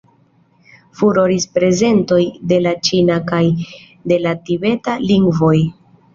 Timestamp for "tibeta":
4.51-4.99